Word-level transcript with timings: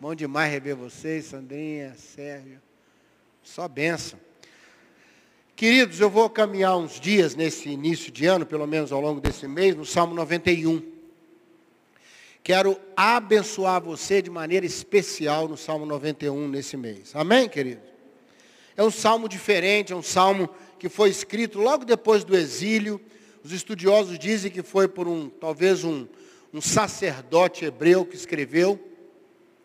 Bom 0.00 0.14
demais 0.14 0.50
rever 0.50 0.74
vocês, 0.74 1.26
Sandrinha, 1.26 1.94
Sérgio. 1.94 2.58
Só 3.42 3.68
benção. 3.68 4.18
Queridos, 5.54 6.00
eu 6.00 6.08
vou 6.08 6.30
caminhar 6.30 6.74
uns 6.78 6.98
dias 6.98 7.34
nesse 7.34 7.68
início 7.68 8.10
de 8.10 8.24
ano, 8.24 8.46
pelo 8.46 8.66
menos 8.66 8.92
ao 8.92 9.00
longo 9.02 9.20
desse 9.20 9.46
mês, 9.46 9.76
no 9.76 9.84
Salmo 9.84 10.14
91. 10.14 10.82
Quero 12.42 12.80
abençoar 12.96 13.82
você 13.82 14.22
de 14.22 14.30
maneira 14.30 14.64
especial 14.64 15.46
no 15.46 15.58
Salmo 15.58 15.84
91 15.84 16.48
nesse 16.48 16.78
mês. 16.78 17.14
Amém, 17.14 17.46
querido? 17.46 17.82
É 18.74 18.82
um 18.82 18.90
salmo 18.90 19.28
diferente, 19.28 19.92
é 19.92 19.96
um 19.96 20.02
salmo 20.02 20.48
que 20.78 20.88
foi 20.88 21.10
escrito 21.10 21.58
logo 21.58 21.84
depois 21.84 22.24
do 22.24 22.34
exílio. 22.34 22.98
Os 23.44 23.52
estudiosos 23.52 24.18
dizem 24.18 24.50
que 24.50 24.62
foi 24.62 24.88
por 24.88 25.06
um, 25.06 25.28
talvez 25.28 25.84
um, 25.84 26.08
um 26.54 26.60
sacerdote 26.62 27.66
hebreu 27.66 28.06
que 28.06 28.16
escreveu 28.16 28.86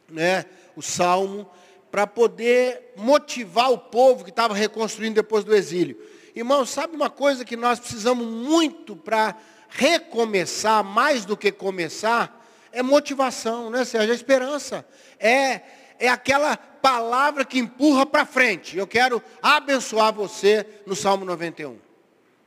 né, 0.09 0.45
o 0.75 0.81
salmo 0.81 1.49
para 1.91 2.05
poder 2.05 2.93
motivar 2.97 3.71
o 3.71 3.77
povo 3.77 4.23
que 4.23 4.29
estava 4.29 4.54
reconstruindo 4.54 5.15
depois 5.15 5.43
do 5.43 5.55
exílio. 5.55 5.97
Irmão, 6.36 6.65
sabe 6.65 6.96
uma 6.96 7.09
coisa 7.09 7.46
que 7.46 7.55
nós 7.55 7.79
precisamos 7.79 8.27
muito 8.27 8.96
para 8.96 9.37
recomeçar, 9.69 10.83
mais 10.83 11.23
do 11.23 11.37
que 11.37 11.51
começar, 11.51 12.46
é 12.71 12.83
motivação, 12.83 13.69
né, 13.69 13.86
Sérgio? 13.86 14.11
É 14.11 14.15
esperança. 14.15 14.86
É, 15.18 15.61
é 15.97 16.10
aquela 16.10 16.57
palavra 16.57 17.46
que 17.46 17.57
empurra 17.57 18.05
para 18.05 18.25
frente. 18.25 18.77
Eu 18.77 18.85
quero 18.85 19.24
abençoar 19.41 20.13
você 20.13 20.68
no 20.85 20.96
Salmo 20.96 21.24
91. 21.24 21.77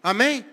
Amém? 0.02 0.44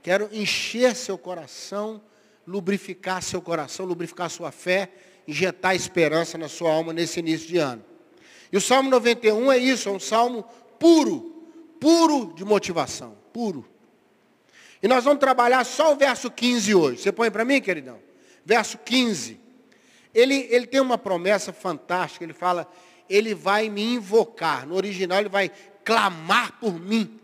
Quero 0.00 0.28
encher 0.32 0.94
seu 0.94 1.18
coração, 1.18 2.00
lubrificar 2.46 3.22
seu 3.22 3.42
coração, 3.42 3.86
lubrificar 3.86 4.30
sua 4.30 4.52
fé, 4.52 4.88
injetar 5.26 5.74
esperança 5.74 6.36
na 6.36 6.48
sua 6.48 6.72
alma 6.72 6.92
nesse 6.92 7.20
início 7.20 7.48
de 7.48 7.58
ano. 7.58 7.84
E 8.50 8.56
o 8.56 8.60
Salmo 8.60 8.90
91 8.90 9.50
é 9.50 9.58
isso, 9.58 9.88
é 9.88 9.92
um 9.92 10.00
salmo 10.00 10.44
puro, 10.78 11.46
puro 11.80 12.34
de 12.34 12.44
motivação, 12.44 13.16
puro. 13.32 13.66
E 14.82 14.88
nós 14.88 15.04
vamos 15.04 15.20
trabalhar 15.20 15.64
só 15.64 15.92
o 15.92 15.96
verso 15.96 16.30
15 16.30 16.74
hoje. 16.74 17.00
Você 17.00 17.12
põe 17.12 17.30
para 17.30 17.44
mim, 17.44 17.60
queridão? 17.60 17.98
Verso 18.44 18.76
15. 18.78 19.40
Ele, 20.12 20.46
ele 20.50 20.66
tem 20.66 20.80
uma 20.80 20.98
promessa 20.98 21.52
fantástica, 21.52 22.24
ele 22.24 22.34
fala, 22.34 22.70
ele 23.08 23.34
vai 23.34 23.70
me 23.70 23.82
invocar. 23.82 24.66
No 24.66 24.74
original 24.74 25.20
ele 25.20 25.28
vai 25.28 25.50
clamar 25.84 26.58
por 26.60 26.78
mim. 26.78 27.18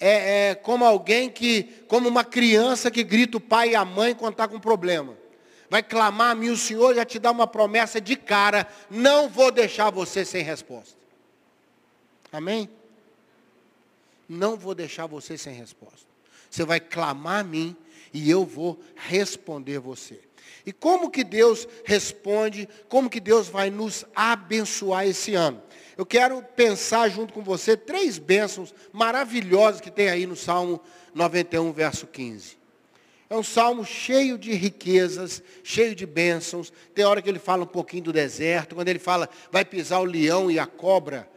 É, 0.00 0.50
é, 0.50 0.54
como 0.56 0.84
alguém 0.84 1.30
que, 1.30 1.84
como 1.86 2.08
uma 2.08 2.24
criança 2.24 2.90
que 2.90 3.04
grita 3.04 3.36
o 3.36 3.40
pai 3.40 3.70
e 3.70 3.76
a 3.76 3.84
mãe 3.84 4.14
quando 4.14 4.32
está 4.32 4.48
com 4.48 4.58
problema 4.58 5.23
vai 5.74 5.82
clamar 5.82 6.30
a 6.30 6.34
mim, 6.36 6.50
o 6.50 6.56
Senhor 6.56 6.94
já 6.94 7.04
te 7.04 7.18
dá 7.18 7.32
uma 7.32 7.48
promessa 7.48 8.00
de 8.00 8.14
cara, 8.14 8.64
não 8.88 9.28
vou 9.28 9.50
deixar 9.50 9.90
você 9.90 10.24
sem 10.24 10.40
resposta. 10.40 10.96
Amém? 12.30 12.70
Não 14.28 14.56
vou 14.56 14.72
deixar 14.72 15.06
você 15.06 15.36
sem 15.36 15.52
resposta. 15.52 16.06
Você 16.48 16.64
vai 16.64 16.78
clamar 16.78 17.40
a 17.40 17.42
mim 17.42 17.76
e 18.12 18.30
eu 18.30 18.44
vou 18.44 18.80
responder 18.94 19.80
você. 19.80 20.20
E 20.64 20.72
como 20.72 21.10
que 21.10 21.24
Deus 21.24 21.66
responde, 21.84 22.68
como 22.88 23.10
que 23.10 23.18
Deus 23.18 23.48
vai 23.48 23.68
nos 23.68 24.04
abençoar 24.14 25.08
esse 25.08 25.34
ano? 25.34 25.60
Eu 25.96 26.06
quero 26.06 26.40
pensar 26.54 27.08
junto 27.08 27.34
com 27.34 27.42
você 27.42 27.76
três 27.76 28.16
bênçãos 28.16 28.72
maravilhosas 28.92 29.80
que 29.80 29.90
tem 29.90 30.08
aí 30.08 30.24
no 30.24 30.36
Salmo 30.36 30.80
91, 31.12 31.72
verso 31.72 32.06
15. 32.06 32.62
É 33.28 33.34
um 33.34 33.42
salmo 33.42 33.84
cheio 33.84 34.36
de 34.36 34.52
riquezas, 34.52 35.42
cheio 35.62 35.94
de 35.94 36.06
bênçãos. 36.06 36.72
Tem 36.94 37.04
hora 37.04 37.22
que 37.22 37.28
ele 37.28 37.38
fala 37.38 37.64
um 37.64 37.66
pouquinho 37.66 38.04
do 38.04 38.12
deserto, 38.12 38.74
quando 38.74 38.88
ele 38.88 38.98
fala, 38.98 39.28
vai 39.50 39.64
pisar 39.64 40.00
o 40.00 40.04
leão 40.04 40.50
e 40.50 40.58
a 40.58 40.66
cobra. 40.66 41.28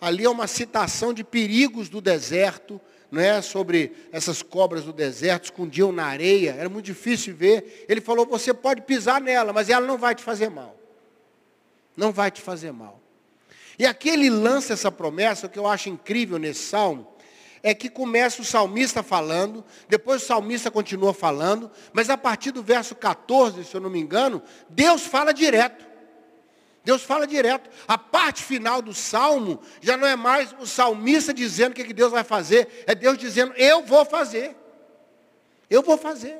Ali 0.00 0.24
é 0.24 0.30
uma 0.30 0.46
citação 0.46 1.12
de 1.14 1.24
perigos 1.24 1.88
do 1.88 2.00
deserto, 2.00 2.80
não 3.10 3.22
é? 3.22 3.40
sobre 3.40 3.92
essas 4.10 4.42
cobras 4.42 4.84
do 4.84 4.92
deserto, 4.92 5.44
escondiam 5.44 5.92
na 5.92 6.04
areia, 6.04 6.56
era 6.58 6.68
muito 6.68 6.86
difícil 6.86 7.34
ver. 7.34 7.86
Ele 7.88 8.00
falou, 8.00 8.26
você 8.26 8.52
pode 8.52 8.82
pisar 8.82 9.20
nela, 9.20 9.52
mas 9.52 9.70
ela 9.70 9.86
não 9.86 9.96
vai 9.96 10.14
te 10.14 10.22
fazer 10.22 10.50
mal. 10.50 10.76
Não 11.96 12.12
vai 12.12 12.30
te 12.30 12.42
fazer 12.42 12.72
mal. 12.72 13.00
E 13.78 13.86
aqui 13.86 14.08
ele 14.08 14.28
lança 14.28 14.72
essa 14.72 14.90
promessa, 14.90 15.46
o 15.46 15.50
que 15.50 15.58
eu 15.58 15.66
acho 15.66 15.88
incrível 15.88 16.38
nesse 16.38 16.60
salmo, 16.60 17.06
é 17.66 17.74
que 17.74 17.90
começa 17.90 18.40
o 18.40 18.44
salmista 18.44 19.02
falando, 19.02 19.64
depois 19.88 20.22
o 20.22 20.24
salmista 20.24 20.70
continua 20.70 21.12
falando, 21.12 21.68
mas 21.92 22.08
a 22.08 22.16
partir 22.16 22.52
do 22.52 22.62
verso 22.62 22.94
14, 22.94 23.64
se 23.64 23.74
eu 23.74 23.80
não 23.80 23.90
me 23.90 23.98
engano, 23.98 24.40
Deus 24.68 25.04
fala 25.04 25.34
direto. 25.34 25.84
Deus 26.84 27.02
fala 27.02 27.26
direto. 27.26 27.68
A 27.88 27.98
parte 27.98 28.44
final 28.44 28.80
do 28.80 28.94
salmo 28.94 29.60
já 29.80 29.96
não 29.96 30.06
é 30.06 30.14
mais 30.14 30.54
o 30.60 30.64
salmista 30.64 31.34
dizendo 31.34 31.72
o 31.72 31.74
que 31.74 31.92
Deus 31.92 32.12
vai 32.12 32.22
fazer, 32.22 32.84
é 32.86 32.94
Deus 32.94 33.18
dizendo, 33.18 33.52
eu 33.56 33.82
vou 33.82 34.04
fazer. 34.04 34.54
Eu 35.68 35.82
vou 35.82 35.98
fazer. 35.98 36.38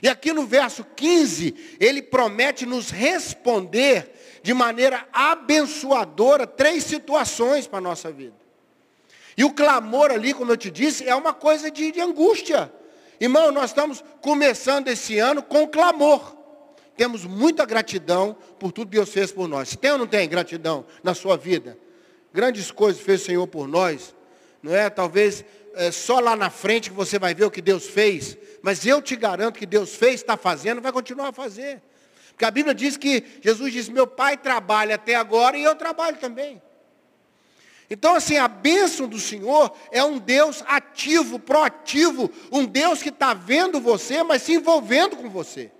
E 0.00 0.08
aqui 0.08 0.32
no 0.32 0.46
verso 0.46 0.86
15, 0.94 1.76
ele 1.80 2.00
promete 2.00 2.64
nos 2.64 2.90
responder 2.90 4.40
de 4.40 4.54
maneira 4.54 5.04
abençoadora 5.12 6.46
três 6.46 6.84
situações 6.84 7.66
para 7.66 7.78
a 7.78 7.82
nossa 7.82 8.12
vida. 8.12 8.40
E 9.36 9.44
o 9.44 9.52
clamor 9.52 10.10
ali, 10.10 10.34
como 10.34 10.52
eu 10.52 10.56
te 10.56 10.70
disse, 10.70 11.08
é 11.08 11.14
uma 11.14 11.32
coisa 11.32 11.70
de, 11.70 11.92
de 11.92 12.00
angústia. 12.00 12.72
Irmão, 13.20 13.52
nós 13.52 13.70
estamos 13.70 14.02
começando 14.20 14.88
esse 14.88 15.18
ano 15.18 15.42
com 15.42 15.66
clamor. 15.66 16.36
Temos 16.96 17.24
muita 17.24 17.64
gratidão 17.64 18.36
por 18.58 18.72
tudo 18.72 18.90
que 18.90 18.96
Deus 18.96 19.10
fez 19.10 19.32
por 19.32 19.48
nós. 19.48 19.76
Tem 19.76 19.92
ou 19.92 19.98
não 19.98 20.06
tem 20.06 20.28
gratidão 20.28 20.84
na 21.02 21.14
sua 21.14 21.36
vida? 21.36 21.78
Grandes 22.32 22.70
coisas 22.70 23.00
fez 23.00 23.22
o 23.22 23.24
Senhor 23.24 23.46
por 23.46 23.66
nós. 23.66 24.14
Não 24.62 24.74
é? 24.74 24.90
Talvez 24.90 25.44
é, 25.74 25.90
só 25.90 26.20
lá 26.20 26.36
na 26.36 26.50
frente 26.50 26.90
que 26.90 26.96
você 26.96 27.18
vai 27.18 27.34
ver 27.34 27.44
o 27.44 27.50
que 27.50 27.62
Deus 27.62 27.86
fez. 27.86 28.36
Mas 28.62 28.84
eu 28.86 29.00
te 29.00 29.16
garanto 29.16 29.58
que 29.58 29.66
Deus 29.66 29.94
fez, 29.94 30.16
está 30.16 30.36
fazendo, 30.36 30.80
vai 30.80 30.92
continuar 30.92 31.28
a 31.28 31.32
fazer. 31.32 31.82
Porque 32.30 32.44
a 32.44 32.50
Bíblia 32.50 32.74
diz 32.74 32.96
que 32.96 33.24
Jesus 33.40 33.72
diz, 33.72 33.88
meu 33.88 34.06
pai 34.06 34.36
trabalha 34.36 34.96
até 34.96 35.14
agora 35.14 35.56
e 35.56 35.62
eu 35.62 35.74
trabalho 35.74 36.16
também. 36.16 36.60
Então, 37.92 38.14
assim, 38.14 38.38
a 38.38 38.48
bênção 38.48 39.06
do 39.06 39.20
Senhor 39.20 39.70
é 39.90 40.02
um 40.02 40.18
Deus 40.18 40.64
ativo, 40.66 41.38
proativo, 41.38 42.30
um 42.50 42.64
Deus 42.64 43.02
que 43.02 43.10
está 43.10 43.34
vendo 43.34 43.78
você, 43.78 44.22
mas 44.22 44.40
se 44.40 44.54
envolvendo 44.54 45.14
com 45.14 45.28
você. 45.28 45.70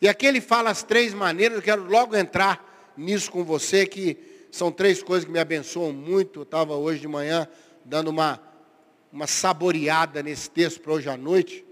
E 0.00 0.08
aqui 0.08 0.24
ele 0.24 0.40
fala 0.40 0.70
as 0.70 0.82
três 0.82 1.12
maneiras, 1.12 1.58
eu 1.58 1.62
quero 1.62 1.84
logo 1.84 2.16
entrar 2.16 2.94
nisso 2.96 3.30
com 3.30 3.44
você, 3.44 3.84
que 3.84 4.16
são 4.50 4.72
três 4.72 5.02
coisas 5.02 5.26
que 5.26 5.30
me 5.30 5.38
abençoam 5.38 5.92
muito. 5.92 6.40
Eu 6.40 6.44
estava 6.44 6.74
hoje 6.76 6.98
de 6.98 7.08
manhã 7.08 7.46
dando 7.84 8.08
uma, 8.08 8.40
uma 9.12 9.26
saboreada 9.26 10.22
nesse 10.22 10.48
texto 10.48 10.80
para 10.80 10.94
hoje 10.94 11.10
à 11.10 11.16
noite, 11.18 11.62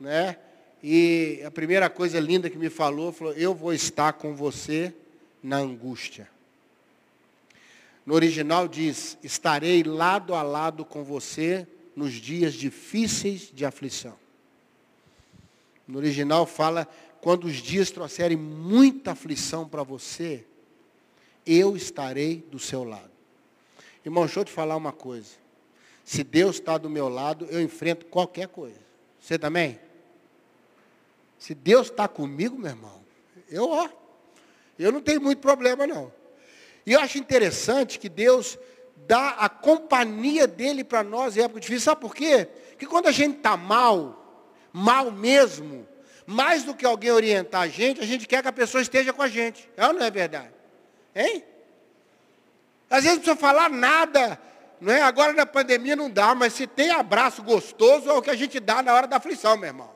né? 0.00 0.38
E 0.82 1.40
a 1.46 1.52
primeira 1.52 1.88
coisa 1.88 2.18
linda 2.18 2.50
que 2.50 2.58
me 2.58 2.68
falou, 2.68 3.12
falou, 3.12 3.32
eu 3.34 3.54
vou 3.54 3.72
estar 3.72 4.14
com 4.14 4.34
você 4.34 4.92
na 5.40 5.58
angústia. 5.58 6.33
No 8.04 8.14
original 8.14 8.68
diz: 8.68 9.16
Estarei 9.22 9.82
lado 9.82 10.34
a 10.34 10.42
lado 10.42 10.84
com 10.84 11.02
você 11.02 11.66
nos 11.96 12.12
dias 12.12 12.54
difíceis 12.54 13.50
de 13.52 13.64
aflição. 13.64 14.16
No 15.86 15.98
original 15.98 16.46
fala: 16.46 16.88
quando 17.20 17.44
os 17.44 17.56
dias 17.56 17.90
trouxerem 17.90 18.36
muita 18.36 19.12
aflição 19.12 19.68
para 19.68 19.82
você, 19.82 20.44
eu 21.46 21.76
estarei 21.76 22.44
do 22.50 22.58
seu 22.58 22.84
lado. 22.84 23.10
Irmão, 24.04 24.24
deixa 24.24 24.40
eu 24.40 24.44
te 24.44 24.52
falar 24.52 24.76
uma 24.76 24.92
coisa. 24.92 25.30
Se 26.04 26.22
Deus 26.22 26.56
está 26.56 26.76
do 26.76 26.90
meu 26.90 27.08
lado, 27.08 27.46
eu 27.46 27.62
enfrento 27.62 28.04
qualquer 28.06 28.48
coisa. 28.48 28.78
Você 29.18 29.38
também? 29.38 29.80
Se 31.38 31.54
Deus 31.54 31.90
está 31.90 32.06
comigo, 32.06 32.58
meu 32.58 32.70
irmão, 32.70 33.02
eu 33.48 33.70
ó, 33.70 33.88
eu 34.78 34.92
não 34.92 35.00
tenho 35.00 35.20
muito 35.20 35.40
problema 35.40 35.86
não. 35.86 36.12
E 36.86 36.92
eu 36.92 37.00
acho 37.00 37.18
interessante 37.18 37.98
que 37.98 38.08
Deus 38.08 38.58
dá 39.06 39.30
a 39.30 39.48
companhia 39.48 40.46
dele 40.46 40.84
para 40.84 41.02
nós 41.02 41.36
em 41.36 41.42
época 41.42 41.60
difícil. 41.60 41.82
Sabe 41.82 42.00
por 42.00 42.14
quê? 42.14 42.48
Que 42.78 42.86
quando 42.86 43.06
a 43.06 43.12
gente 43.12 43.38
está 43.38 43.56
mal, 43.56 44.50
mal 44.72 45.10
mesmo, 45.10 45.86
mais 46.26 46.64
do 46.64 46.74
que 46.74 46.84
alguém 46.84 47.10
orientar 47.10 47.62
a 47.62 47.68
gente, 47.68 48.00
a 48.00 48.06
gente 48.06 48.26
quer 48.26 48.42
que 48.42 48.48
a 48.48 48.52
pessoa 48.52 48.82
esteja 48.82 49.12
com 49.12 49.22
a 49.22 49.28
gente. 49.28 49.68
É 49.76 49.86
ou 49.86 49.92
não 49.92 50.04
é 50.04 50.10
verdade? 50.10 50.52
Hein? 51.14 51.44
Às 52.90 53.04
vezes 53.04 53.18
não 53.18 53.24
precisa 53.24 53.36
falar 53.36 53.70
nada. 53.70 54.38
Não 54.80 54.92
é? 54.92 55.00
Agora 55.02 55.32
na 55.32 55.46
pandemia 55.46 55.96
não 55.96 56.10
dá, 56.10 56.34
mas 56.34 56.52
se 56.52 56.66
tem 56.66 56.90
abraço 56.90 57.42
gostoso, 57.42 58.10
é 58.10 58.12
o 58.12 58.22
que 58.22 58.30
a 58.30 58.36
gente 58.36 58.60
dá 58.60 58.82
na 58.82 58.92
hora 58.92 59.06
da 59.06 59.16
aflição, 59.16 59.56
meu 59.56 59.68
irmão. 59.68 59.90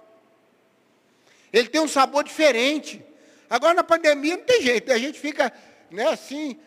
Ele 1.53 1.69
tem 1.69 1.81
um 1.81 1.89
sabor 1.89 2.25
diferente. 2.25 3.05
Agora 3.51 3.75
na 3.75 3.85
pandemia 3.85 4.37
não 4.37 4.45
tem 4.45 4.63
jeito, 4.63 4.93
a 4.93 4.99
gente 4.99 5.19
fica 5.19 5.53
né, 5.91 6.09
assim, 6.09 6.59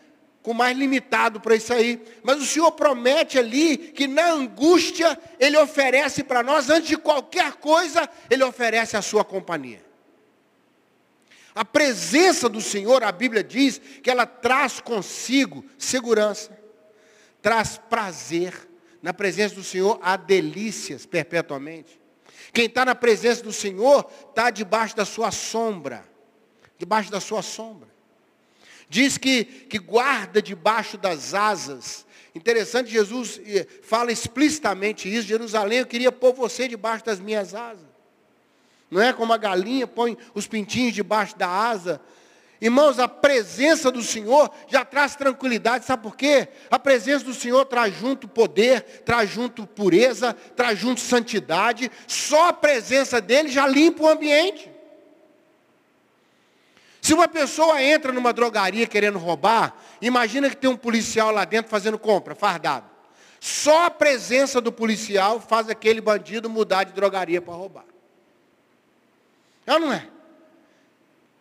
com 0.42 0.52
mais 0.52 0.76
limitado 0.76 1.40
para 1.40 1.54
isso 1.54 1.72
aí. 1.72 2.02
Mas 2.22 2.40
o 2.40 2.44
Senhor 2.44 2.72
promete 2.72 3.38
ali 3.38 3.76
que 3.76 4.08
na 4.08 4.32
angústia 4.32 5.18
Ele 5.38 5.56
oferece 5.56 6.24
para 6.24 6.42
nós, 6.42 6.68
antes 6.68 6.88
de 6.88 6.96
qualquer 6.96 7.54
coisa, 7.54 8.08
Ele 8.28 8.42
oferece 8.42 8.96
a 8.96 9.02
sua 9.02 9.24
companhia. 9.24 9.84
A 11.54 11.64
presença 11.64 12.48
do 12.48 12.60
Senhor, 12.60 13.04
a 13.04 13.12
Bíblia 13.12 13.44
diz 13.44 13.80
que 14.02 14.10
ela 14.10 14.26
traz 14.26 14.80
consigo 14.80 15.64
segurança, 15.78 16.58
traz 17.40 17.78
prazer. 17.78 18.68
Na 19.02 19.12
presença 19.12 19.56
do 19.56 19.64
Senhor 19.64 19.98
há 20.00 20.16
delícias 20.16 21.04
perpetuamente. 21.04 22.00
Quem 22.52 22.66
está 22.66 22.84
na 22.84 22.94
presença 22.94 23.42
do 23.42 23.52
Senhor 23.52 24.08
está 24.28 24.48
debaixo 24.48 24.94
da 24.94 25.04
sua 25.04 25.30
sombra. 25.32 26.04
Debaixo 26.78 27.10
da 27.10 27.20
sua 27.20 27.42
sombra. 27.42 27.91
Diz 28.92 29.16
que, 29.16 29.44
que 29.44 29.78
guarda 29.78 30.42
debaixo 30.42 30.98
das 30.98 31.32
asas. 31.32 32.04
Interessante, 32.34 32.90
Jesus 32.90 33.40
eh, 33.46 33.66
fala 33.82 34.12
explicitamente 34.12 35.08
isso. 35.08 35.26
Jerusalém, 35.26 35.78
eu 35.78 35.86
queria 35.86 36.12
pôr 36.12 36.34
você 36.34 36.68
debaixo 36.68 37.02
das 37.02 37.18
minhas 37.18 37.54
asas. 37.54 37.86
Não 38.90 39.00
é 39.00 39.10
como 39.10 39.32
a 39.32 39.38
galinha 39.38 39.86
põe 39.86 40.18
os 40.34 40.46
pintinhos 40.46 40.92
debaixo 40.92 41.38
da 41.38 41.48
asa. 41.48 42.02
Irmãos, 42.60 42.98
a 42.98 43.08
presença 43.08 43.90
do 43.90 44.02
Senhor 44.02 44.50
já 44.68 44.84
traz 44.84 45.16
tranquilidade, 45.16 45.86
sabe 45.86 46.02
por 46.02 46.14
quê? 46.14 46.48
A 46.70 46.78
presença 46.78 47.24
do 47.24 47.32
Senhor 47.32 47.64
traz 47.64 47.98
junto 47.98 48.28
poder, 48.28 48.82
traz 49.06 49.30
junto 49.30 49.66
pureza, 49.66 50.34
traz 50.54 50.78
junto 50.78 51.00
santidade. 51.00 51.90
Só 52.06 52.48
a 52.48 52.52
presença 52.52 53.22
dele 53.22 53.48
já 53.48 53.66
limpa 53.66 54.02
o 54.02 54.08
ambiente. 54.08 54.70
Se 57.02 57.12
uma 57.12 57.26
pessoa 57.26 57.82
entra 57.82 58.12
numa 58.12 58.32
drogaria 58.32 58.86
querendo 58.86 59.18
roubar, 59.18 59.76
imagina 60.00 60.48
que 60.48 60.56
tem 60.56 60.70
um 60.70 60.76
policial 60.76 61.32
lá 61.32 61.44
dentro 61.44 61.68
fazendo 61.68 61.98
compra, 61.98 62.32
fardado. 62.32 62.86
Só 63.40 63.86
a 63.86 63.90
presença 63.90 64.60
do 64.60 64.70
policial 64.70 65.40
faz 65.40 65.68
aquele 65.68 66.00
bandido 66.00 66.48
mudar 66.48 66.84
de 66.84 66.92
drogaria 66.92 67.42
para 67.42 67.54
roubar. 67.54 67.84
É 69.66 69.74
ou 69.74 69.80
não 69.80 69.92
é? 69.92 70.06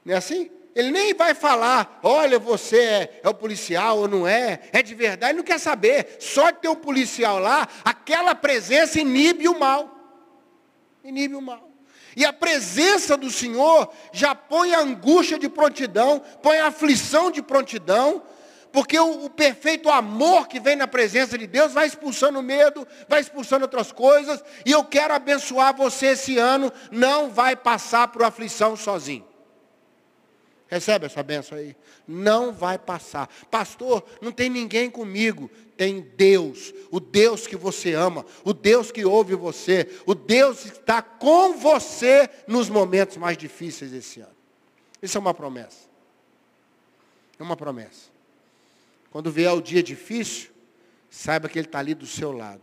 Não 0.04 0.16
é 0.16 0.18
assim? 0.18 0.50
Ele 0.74 0.90
nem 0.90 1.13
vai 1.13 1.36
falar, 1.36 2.00
olha, 2.02 2.40
você 2.40 2.80
é, 2.80 3.22
é, 3.24 3.30
o 3.30 3.34
policial 3.34 4.00
ou 4.00 4.08
não 4.08 4.28
é, 4.28 4.62
é 4.74 4.81
de 4.81 4.96
verdade, 4.96 5.31
ele 5.31 5.38
não 5.38 5.46
quer 5.46 5.60
saber. 5.60 6.18
Só 6.19 6.50
de 6.50 6.58
ter 6.58 6.69
um 6.69 6.75
policial 6.75 7.38
lá, 7.38 7.68
aquela 7.86 8.34
presença 8.34 9.00
inibe 9.00 9.48
o 9.48 9.60
mal. 9.60 9.96
Inibe 11.04 11.36
o 11.36 11.42
mal. 11.42 11.70
E 12.16 12.25
a 12.25 12.34
presença 12.34 13.16
do 13.16 13.30
Senhor 13.30 13.92
já 14.12 14.36
põe 14.36 14.74
a 14.74 14.80
angústia 14.81 15.40
de 15.40 15.48
prontidão, 15.48 16.22
põe 16.42 16.58
a 16.60 16.68
aflição 16.68 17.31
de 17.31 17.42
prontidão, 17.42 18.22
porque 18.72 18.98
o, 18.98 19.25
o, 19.25 19.30
perfeito 19.30 19.90
amor 19.90 20.48
que 20.48 20.60
vem 20.60 20.75
na 20.75 20.88
presença 20.88 21.38
de 21.38 21.46
Deus 21.46 21.74
vai 21.74 21.88
expulsando 21.88 22.40
o 22.40 22.44
medo, 22.44 22.88
vai 23.08 23.19
expulsando 23.19 23.66
outras 23.66 23.92
coisas, 23.92 24.44
e 24.66 24.72
eu 24.72 24.84
quero 24.84 25.13
abençoar 25.13 25.75
você 25.75 26.08
esse 26.08 26.38
ano, 26.38 26.72
não 26.90 27.30
vai 27.30 27.56
passar 27.56 28.08
por 28.08 28.24
aflição 28.24 28.75
sozinho. 28.75 29.25
Recebe 30.68 31.06
essa 31.06 31.22
benção 31.22 31.58
aí? 31.58 31.75
Não 32.08 32.54
vai 32.54 32.78
passar. 32.78 33.28
Pastor, 33.50 34.06
não 34.22 34.31
tem 34.31 34.50
ninguém 34.50 34.90
comigo. 34.90 35.52
Tem 35.81 36.00
Deus, 36.00 36.72
o 36.92 37.00
Deus 37.00 37.48
que 37.48 37.56
você 37.56 37.95
ama, 37.95 38.24
o 38.44 38.54
Deus 38.54 38.92
que 38.92 39.04
ouve 39.04 39.33
você, 39.33 39.89
o 40.06 40.13
Deus 40.13 40.60
que 40.60 40.68
está 40.68 41.01
com 41.01 41.57
você 41.57 42.30
nos 42.48 42.69
momentos 42.69 43.18
mais 43.18 43.36
difíceis 43.36 43.89
desse 43.89 44.19
ano. 44.19 44.36
Isso 45.01 45.18
é 45.18 45.19
uma 45.19 45.33
promessa. 45.33 45.89
É 47.39 47.42
uma 47.42 47.57
promessa. 47.57 48.12
Quando 49.10 49.31
vier 49.31 49.51
o 49.54 49.60
dia 49.60 49.81
difícil, 49.81 50.51
saiba 51.10 51.50
que 51.50 51.57
Ele 51.57 51.66
está 51.66 51.80
ali 51.80 51.95
do 51.95 52.06
seu 52.06 52.31
lado. 52.31 52.62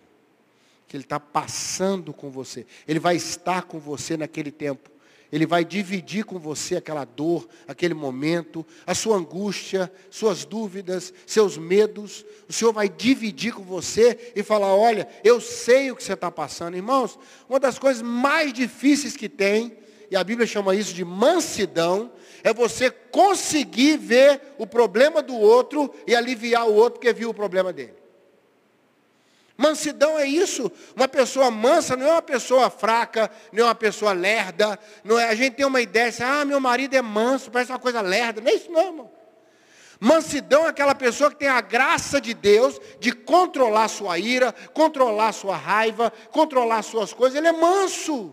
Que 0.86 0.96
Ele 0.96 1.02
está 1.02 1.18
passando 1.18 2.14
com 2.14 2.30
você. 2.30 2.64
Ele 2.86 3.00
vai 3.00 3.16
estar 3.16 3.62
com 3.62 3.80
você 3.80 4.16
naquele 4.16 4.52
tempo. 4.52 4.88
Ele 5.30 5.46
vai 5.46 5.64
dividir 5.64 6.24
com 6.24 6.38
você 6.38 6.76
aquela 6.76 7.04
dor, 7.04 7.46
aquele 7.66 7.92
momento, 7.92 8.66
a 8.86 8.94
sua 8.94 9.16
angústia, 9.16 9.92
suas 10.10 10.44
dúvidas, 10.44 11.12
seus 11.26 11.58
medos. 11.58 12.24
O 12.48 12.52
Senhor 12.52 12.72
vai 12.72 12.88
dividir 12.88 13.52
com 13.52 13.62
você 13.62 14.32
e 14.34 14.42
falar: 14.42 14.74
olha, 14.74 15.06
eu 15.22 15.40
sei 15.40 15.90
o 15.90 15.96
que 15.96 16.02
você 16.02 16.14
está 16.14 16.30
passando. 16.30 16.76
Irmãos, 16.76 17.18
uma 17.48 17.60
das 17.60 17.78
coisas 17.78 18.02
mais 18.02 18.52
difíceis 18.54 19.16
que 19.16 19.28
tem, 19.28 19.76
e 20.10 20.16
a 20.16 20.24
Bíblia 20.24 20.46
chama 20.46 20.74
isso 20.74 20.94
de 20.94 21.04
mansidão, 21.04 22.10
é 22.42 22.54
você 22.54 22.90
conseguir 22.90 23.98
ver 23.98 24.40
o 24.56 24.66
problema 24.66 25.20
do 25.20 25.34
outro 25.34 25.92
e 26.06 26.14
aliviar 26.14 26.66
o 26.66 26.74
outro 26.74 27.00
que 27.00 27.12
viu 27.12 27.28
o 27.30 27.34
problema 27.34 27.70
dele. 27.70 27.92
Mansidão 29.58 30.16
é 30.16 30.24
isso. 30.24 30.70
Uma 30.94 31.08
pessoa 31.08 31.50
mansa 31.50 31.96
não 31.96 32.06
é 32.06 32.12
uma 32.12 32.22
pessoa 32.22 32.70
fraca, 32.70 33.28
não 33.52 33.64
é 33.64 33.66
uma 33.66 33.74
pessoa 33.74 34.12
lerda. 34.12 34.78
Não 35.02 35.18
é, 35.18 35.28
a 35.28 35.34
gente 35.34 35.56
tem 35.56 35.66
uma 35.66 35.80
ideia 35.80 36.10
assim, 36.10 36.22
ah, 36.22 36.44
meu 36.44 36.60
marido 36.60 36.94
é 36.94 37.02
manso, 37.02 37.50
parece 37.50 37.72
uma 37.72 37.78
coisa 37.80 38.00
lerda. 38.00 38.40
Não 38.40 38.48
é 38.48 38.54
isso 38.54 38.70
não, 38.70 38.86
irmão. 38.86 39.10
Mansidão 39.98 40.64
é 40.64 40.68
aquela 40.68 40.94
pessoa 40.94 41.28
que 41.28 41.38
tem 41.38 41.48
a 41.48 41.60
graça 41.60 42.20
de 42.20 42.32
Deus 42.34 42.80
de 43.00 43.10
controlar 43.10 43.88
sua 43.88 44.16
ira, 44.16 44.54
controlar 44.72 45.32
sua 45.32 45.56
raiva, 45.56 46.12
controlar 46.30 46.82
suas 46.82 47.12
coisas. 47.12 47.36
Ele 47.36 47.48
é 47.48 47.52
manso. 47.52 48.32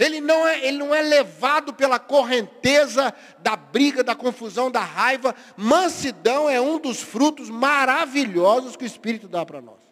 Ele 0.00 0.20
não 0.20 0.44
é, 0.44 0.66
ele 0.66 0.78
não 0.78 0.92
é 0.92 1.00
levado 1.00 1.72
pela 1.72 2.00
correnteza 2.00 3.14
da 3.38 3.54
briga, 3.54 4.02
da 4.02 4.16
confusão, 4.16 4.68
da 4.68 4.80
raiva. 4.80 5.32
Mansidão 5.56 6.50
é 6.50 6.60
um 6.60 6.80
dos 6.80 7.00
frutos 7.00 7.48
maravilhosos 7.48 8.74
que 8.74 8.82
o 8.82 8.86
Espírito 8.86 9.28
dá 9.28 9.46
para 9.46 9.62
nós. 9.62 9.85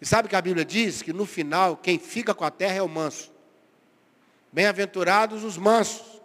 E 0.00 0.06
sabe 0.06 0.28
que 0.28 0.36
a 0.36 0.40
Bíblia 0.40 0.64
diz 0.64 1.02
que 1.02 1.12
no 1.12 1.26
final 1.26 1.76
quem 1.76 1.98
fica 1.98 2.34
com 2.34 2.44
a 2.44 2.50
terra 2.50 2.76
é 2.76 2.82
o 2.82 2.88
manso. 2.88 3.30
Bem-aventurados 4.50 5.44
os 5.44 5.58
mansos. 5.58 6.20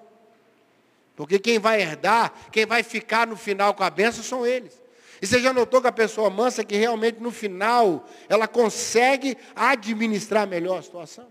Porque 1.15 1.39
quem 1.39 1.59
vai 1.59 1.81
herdar, 1.81 2.33
quem 2.51 2.65
vai 2.65 2.83
ficar 2.83 3.27
no 3.27 3.35
final 3.35 3.73
com 3.73 3.83
a 3.83 3.89
bênção 3.89 4.23
são 4.23 4.45
eles. 4.45 4.81
E 5.21 5.27
você 5.27 5.41
já 5.41 5.53
notou 5.53 5.81
que 5.81 5.87
a 5.87 5.91
pessoa 5.91 6.29
mansa 6.29 6.63
que 6.63 6.75
realmente 6.75 7.19
no 7.19 7.31
final 7.31 8.07
ela 8.27 8.47
consegue 8.47 9.37
administrar 9.55 10.47
melhor 10.47 10.79
a 10.79 10.81
situação? 10.81 11.27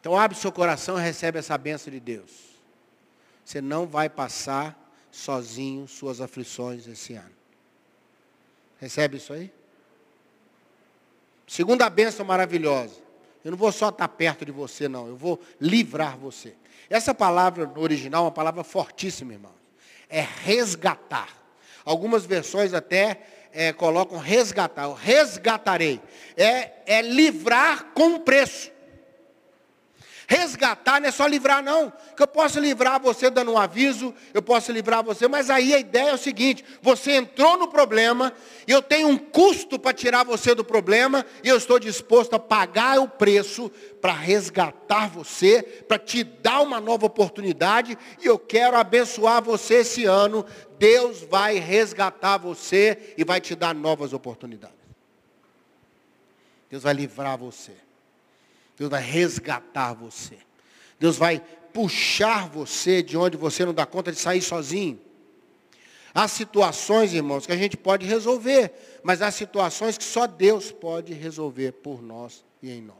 Então 0.00 0.18
abre 0.18 0.36
seu 0.36 0.52
coração 0.52 0.98
e 0.98 1.02
recebe 1.02 1.38
essa 1.38 1.56
bênção 1.56 1.90
de 1.90 2.00
Deus. 2.00 2.30
Você 3.44 3.60
não 3.60 3.86
vai 3.86 4.08
passar 4.08 4.78
sozinho 5.10 5.86
suas 5.86 6.20
aflições 6.20 6.86
esse 6.86 7.14
ano. 7.14 7.32
Recebe 8.78 9.18
isso 9.18 9.32
aí? 9.32 9.50
Segunda 11.46 11.88
bênção 11.90 12.24
maravilhosa. 12.24 13.02
Eu 13.44 13.50
não 13.50 13.58
vou 13.58 13.70
só 13.70 13.90
estar 13.90 14.08
perto 14.08 14.44
de 14.44 14.52
você, 14.52 14.88
não. 14.88 15.06
Eu 15.06 15.16
vou 15.16 15.40
livrar 15.60 16.16
você. 16.16 16.54
Essa 16.88 17.14
palavra 17.14 17.66
no 17.66 17.80
original 17.80 18.22
é 18.22 18.26
uma 18.26 18.32
palavra 18.32 18.64
fortíssima, 18.64 19.32
irmão. 19.32 19.52
É 20.08 20.20
resgatar. 20.20 21.28
Algumas 21.84 22.24
versões 22.24 22.72
até 22.72 23.20
é, 23.52 23.72
colocam 23.72 24.18
resgatar. 24.18 24.84
Eu 24.84 24.94
resgatarei. 24.94 26.00
É, 26.36 26.72
é 26.86 27.02
livrar 27.02 27.92
com 27.94 28.18
preço. 28.18 28.72
Resgatar 30.26 31.00
não 31.00 31.08
é 31.08 31.10
só 31.10 31.26
livrar, 31.26 31.62
não. 31.62 31.92
Que 32.16 32.22
eu 32.22 32.26
posso 32.26 32.58
livrar 32.58 33.00
você 33.00 33.28
dando 33.28 33.52
um 33.52 33.58
aviso, 33.58 34.14
eu 34.32 34.42
posso 34.42 34.72
livrar 34.72 35.04
você, 35.04 35.28
mas 35.28 35.50
aí 35.50 35.74
a 35.74 35.78
ideia 35.78 36.10
é 36.10 36.14
o 36.14 36.18
seguinte: 36.18 36.64
você 36.80 37.12
entrou 37.12 37.58
no 37.58 37.68
problema, 37.68 38.32
e 38.66 38.72
eu 38.72 38.80
tenho 38.80 39.08
um 39.08 39.18
custo 39.18 39.78
para 39.78 39.92
tirar 39.92 40.24
você 40.24 40.54
do 40.54 40.64
problema, 40.64 41.26
e 41.42 41.48
eu 41.48 41.56
estou 41.56 41.78
disposto 41.78 42.34
a 42.34 42.38
pagar 42.38 43.00
o 43.00 43.08
preço 43.08 43.70
para 44.00 44.12
resgatar 44.12 45.08
você, 45.08 45.62
para 45.62 45.98
te 45.98 46.24
dar 46.24 46.60
uma 46.60 46.80
nova 46.80 47.04
oportunidade, 47.06 47.98
e 48.22 48.26
eu 48.26 48.38
quero 48.38 48.76
abençoar 48.76 49.42
você 49.42 49.76
esse 49.76 50.04
ano. 50.04 50.44
Deus 50.78 51.22
vai 51.22 51.58
resgatar 51.58 52.38
você 52.38 53.14
e 53.16 53.24
vai 53.24 53.40
te 53.40 53.54
dar 53.54 53.74
novas 53.74 54.12
oportunidades. 54.12 54.76
Deus 56.70 56.82
vai 56.82 56.94
livrar 56.94 57.38
você. 57.38 57.83
Deus 58.76 58.90
vai 58.90 59.02
resgatar 59.02 59.92
você. 59.92 60.38
Deus 60.98 61.16
vai 61.16 61.42
puxar 61.72 62.48
você 62.48 63.02
de 63.02 63.16
onde 63.16 63.36
você 63.36 63.64
não 63.64 63.74
dá 63.74 63.84
conta 63.84 64.12
de 64.12 64.18
sair 64.18 64.40
sozinho. 64.40 65.00
Há 66.14 66.28
situações, 66.28 67.12
irmãos, 67.12 67.44
que 67.44 67.52
a 67.52 67.56
gente 67.56 67.76
pode 67.76 68.06
resolver, 68.06 68.72
mas 69.02 69.20
há 69.20 69.32
situações 69.32 69.98
que 69.98 70.04
só 70.04 70.28
Deus 70.28 70.70
pode 70.70 71.12
resolver 71.12 71.72
por 71.72 72.00
nós 72.00 72.44
e 72.62 72.70
em 72.70 72.80
nós. 72.80 72.96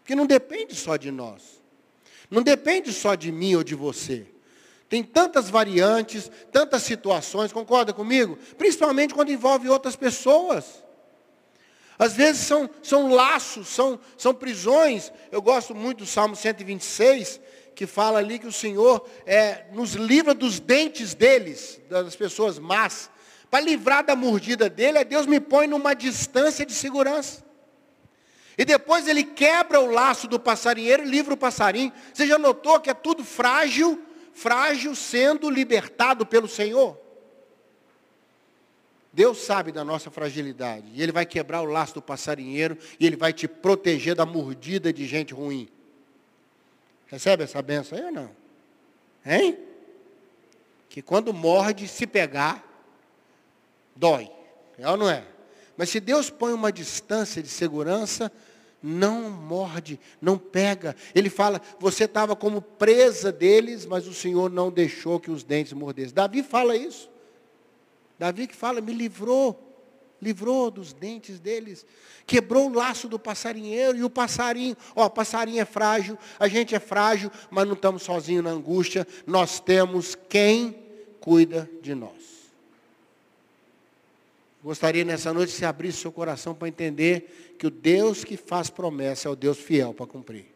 Porque 0.00 0.14
não 0.14 0.26
depende 0.26 0.74
só 0.74 0.96
de 0.96 1.10
nós. 1.10 1.60
Não 2.30 2.42
depende 2.42 2.92
só 2.92 3.14
de 3.14 3.30
mim 3.30 3.54
ou 3.54 3.62
de 3.62 3.74
você. 3.74 4.26
Tem 4.88 5.02
tantas 5.02 5.50
variantes, 5.50 6.30
tantas 6.50 6.82
situações, 6.82 7.52
concorda 7.52 7.92
comigo? 7.92 8.38
Principalmente 8.56 9.12
quando 9.12 9.30
envolve 9.30 9.68
outras 9.68 9.94
pessoas. 9.94 10.82
Às 12.02 12.14
vezes 12.14 12.42
são, 12.42 12.68
são 12.82 13.12
laços, 13.12 13.68
são, 13.68 14.00
são 14.18 14.34
prisões. 14.34 15.12
Eu 15.30 15.40
gosto 15.40 15.72
muito 15.72 15.98
do 15.98 16.06
Salmo 16.06 16.34
126, 16.34 17.40
que 17.76 17.86
fala 17.86 18.18
ali 18.18 18.40
que 18.40 18.46
o 18.48 18.52
Senhor 18.52 19.08
é, 19.24 19.66
nos 19.72 19.92
livra 19.92 20.34
dos 20.34 20.58
dentes 20.58 21.14
deles, 21.14 21.80
das 21.88 22.16
pessoas 22.16 22.58
más. 22.58 23.08
Para 23.48 23.60
livrar 23.60 24.04
da 24.04 24.16
mordida 24.16 24.68
dele, 24.68 24.98
é 24.98 25.04
Deus 25.04 25.26
me 25.26 25.38
põe 25.38 25.68
numa 25.68 25.94
distância 25.94 26.66
de 26.66 26.72
segurança. 26.74 27.44
E 28.58 28.64
depois 28.64 29.06
ele 29.06 29.22
quebra 29.22 29.78
o 29.78 29.86
laço 29.86 30.26
do 30.26 30.40
passarinheiro 30.40 31.04
e 31.04 31.08
livra 31.08 31.34
o 31.34 31.36
passarinho. 31.36 31.92
Você 32.12 32.26
já 32.26 32.36
notou 32.36 32.80
que 32.80 32.90
é 32.90 32.94
tudo 32.94 33.22
frágil, 33.22 34.02
frágil 34.34 34.96
sendo 34.96 35.48
libertado 35.48 36.26
pelo 36.26 36.48
Senhor? 36.48 37.01
Deus 39.12 39.38
sabe 39.38 39.70
da 39.72 39.84
nossa 39.84 40.10
fragilidade. 40.10 40.86
E 40.94 41.02
Ele 41.02 41.12
vai 41.12 41.26
quebrar 41.26 41.60
o 41.60 41.66
laço 41.66 41.94
do 41.94 42.02
passarinheiro 42.02 42.78
e 42.98 43.06
Ele 43.06 43.16
vai 43.16 43.32
te 43.32 43.46
proteger 43.46 44.14
da 44.14 44.24
mordida 44.24 44.92
de 44.92 45.06
gente 45.06 45.34
ruim. 45.34 45.68
Recebe 47.06 47.44
essa 47.44 47.60
benção 47.60 47.98
aí 47.98 48.04
ou 48.04 48.12
não? 48.12 48.30
Hein? 49.26 49.58
Que 50.88 51.02
quando 51.02 51.32
morde, 51.32 51.86
se 51.86 52.06
pegar, 52.06 52.66
dói. 53.94 54.30
É 54.78 54.88
ou 54.88 54.96
não 54.96 55.10
é? 55.10 55.24
Mas 55.76 55.90
se 55.90 56.00
Deus 56.00 56.30
põe 56.30 56.54
uma 56.54 56.72
distância 56.72 57.42
de 57.42 57.48
segurança, 57.48 58.32
não 58.82 59.30
morde, 59.30 60.00
não 60.20 60.38
pega. 60.38 60.96
Ele 61.14 61.28
fala, 61.28 61.60
você 61.78 62.04
estava 62.04 62.34
como 62.34 62.62
presa 62.62 63.30
deles, 63.30 63.84
mas 63.84 64.06
o 64.06 64.14
Senhor 64.14 64.50
não 64.50 64.70
deixou 64.70 65.20
que 65.20 65.30
os 65.30 65.44
dentes 65.44 65.72
mordessem. 65.74 66.14
Davi 66.14 66.42
fala 66.42 66.74
isso. 66.74 67.11
Davi 68.22 68.46
que 68.46 68.54
fala, 68.54 68.80
me 68.80 68.92
livrou, 68.92 69.60
livrou 70.22 70.70
dos 70.70 70.92
dentes 70.92 71.40
deles, 71.40 71.84
quebrou 72.24 72.70
o 72.70 72.72
laço 72.72 73.08
do 73.08 73.18
passarinheiro 73.18 73.98
e 73.98 74.04
o 74.04 74.08
passarinho, 74.08 74.76
ó, 74.94 75.06
o 75.06 75.10
passarinho 75.10 75.60
é 75.60 75.64
frágil, 75.64 76.16
a 76.38 76.46
gente 76.46 76.72
é 76.72 76.78
frágil, 76.78 77.32
mas 77.50 77.66
não 77.66 77.74
estamos 77.74 78.04
sozinhos 78.04 78.44
na 78.44 78.50
angústia, 78.50 79.04
nós 79.26 79.58
temos 79.58 80.14
quem 80.14 80.78
cuida 81.18 81.68
de 81.82 81.96
nós. 81.96 82.12
Gostaria 84.62 85.04
nessa 85.04 85.32
noite 85.32 85.50
você 85.50 85.64
abrisse 85.64 85.98
seu 85.98 86.12
coração 86.12 86.54
para 86.54 86.68
entender 86.68 87.56
que 87.58 87.66
o 87.66 87.70
Deus 87.70 88.22
que 88.22 88.36
faz 88.36 88.70
promessa 88.70 89.26
é 89.26 89.32
o 89.32 89.34
Deus 89.34 89.58
fiel 89.58 89.92
para 89.92 90.06
cumprir. 90.06 90.46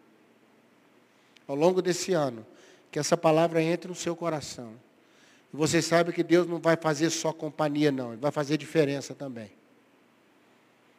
Ao 1.49 1.57
longo 1.57 1.83
desse 1.83 2.13
ano, 2.13 2.47
que 2.93 2.99
essa 3.01 3.17
palavra 3.17 3.61
entre 3.61 3.89
no 3.89 3.95
seu 3.97 4.15
coração 4.15 4.86
você 5.57 5.81
sabe 5.81 6.13
que 6.13 6.23
Deus 6.23 6.47
não 6.47 6.59
vai 6.59 6.77
fazer 6.77 7.11
só 7.11 7.33
companhia, 7.33 7.91
não. 7.91 8.13
Ele 8.13 8.21
vai 8.21 8.31
fazer 8.31 8.57
diferença 8.57 9.15
também. 9.15 9.51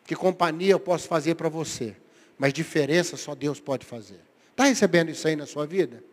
Que 0.03 0.15
companhia 0.15 0.71
eu 0.71 0.79
posso 0.79 1.07
fazer 1.07 1.35
para 1.35 1.49
você. 1.49 1.95
Mas 2.37 2.53
diferença 2.53 3.17
só 3.17 3.35
Deus 3.35 3.59
pode 3.59 3.85
fazer. 3.85 4.19
Está 4.51 4.65
recebendo 4.65 5.09
isso 5.09 5.27
aí 5.27 5.35
na 5.35 5.45
sua 5.45 5.67
vida? 5.67 6.03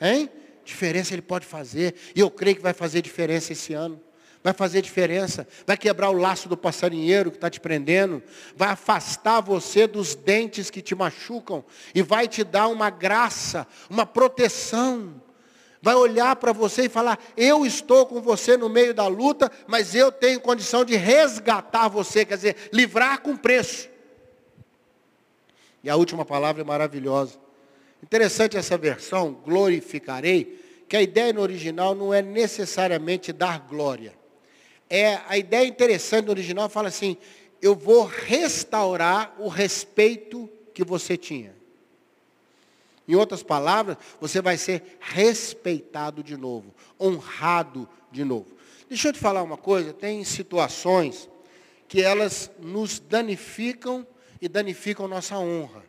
Hein? 0.00 0.30
Diferença 0.64 1.14
Ele 1.14 1.22
pode 1.22 1.46
fazer. 1.46 1.94
E 2.14 2.20
eu 2.20 2.30
creio 2.30 2.56
que 2.56 2.62
vai 2.62 2.72
fazer 2.72 3.02
diferença 3.02 3.52
esse 3.52 3.72
ano. 3.74 4.00
Vai 4.44 4.52
fazer 4.52 4.82
diferença. 4.82 5.48
Vai 5.66 5.76
quebrar 5.76 6.10
o 6.10 6.12
laço 6.12 6.48
do 6.48 6.56
passarinheiro 6.56 7.30
que 7.30 7.36
está 7.36 7.50
te 7.50 7.58
prendendo. 7.58 8.22
Vai 8.54 8.68
afastar 8.68 9.40
você 9.40 9.86
dos 9.86 10.14
dentes 10.14 10.70
que 10.70 10.80
te 10.80 10.94
machucam. 10.94 11.64
E 11.94 12.02
vai 12.02 12.28
te 12.28 12.44
dar 12.44 12.68
uma 12.68 12.90
graça, 12.90 13.66
uma 13.90 14.06
proteção 14.06 15.20
vai 15.80 15.94
olhar 15.94 16.34
para 16.36 16.52
você 16.52 16.84
e 16.84 16.88
falar: 16.88 17.18
Eu 17.36 17.64
estou 17.64 18.06
com 18.06 18.20
você 18.20 18.56
no 18.56 18.68
meio 18.68 18.92
da 18.92 19.06
luta, 19.06 19.50
mas 19.66 19.94
eu 19.94 20.10
tenho 20.10 20.40
condição 20.40 20.84
de 20.84 20.96
resgatar 20.96 21.88
você, 21.88 22.24
quer 22.24 22.36
dizer, 22.36 22.56
livrar 22.72 23.20
com 23.20 23.36
preço. 23.36 23.88
E 25.82 25.88
a 25.88 25.96
última 25.96 26.24
palavra 26.24 26.62
é 26.62 26.64
maravilhosa. 26.64 27.38
Interessante 28.02 28.56
essa 28.56 28.76
versão, 28.76 29.32
glorificarei, 29.32 30.84
que 30.88 30.96
a 30.96 31.02
ideia 31.02 31.32
no 31.32 31.40
original 31.40 31.94
não 31.94 32.12
é 32.12 32.22
necessariamente 32.22 33.32
dar 33.32 33.60
glória. 33.60 34.14
É 34.88 35.20
a 35.28 35.36
ideia 35.36 35.66
interessante 35.66 36.26
no 36.26 36.30
original 36.30 36.68
fala 36.68 36.88
assim: 36.88 37.16
eu 37.60 37.74
vou 37.74 38.04
restaurar 38.04 39.34
o 39.38 39.48
respeito 39.48 40.48
que 40.72 40.84
você 40.84 41.16
tinha. 41.16 41.57
Em 43.08 43.14
outras 43.14 43.42
palavras, 43.42 43.96
você 44.20 44.42
vai 44.42 44.58
ser 44.58 44.98
respeitado 45.00 46.22
de 46.22 46.36
novo, 46.36 46.74
honrado 47.00 47.88
de 48.12 48.22
novo. 48.22 48.54
Deixa 48.86 49.08
eu 49.08 49.12
te 49.14 49.18
falar 49.18 49.42
uma 49.42 49.56
coisa, 49.56 49.94
tem 49.94 50.22
situações 50.24 51.28
que 51.88 52.02
elas 52.02 52.50
nos 52.60 52.98
danificam 52.98 54.06
e 54.42 54.46
danificam 54.46 55.08
nossa 55.08 55.38
honra. 55.38 55.82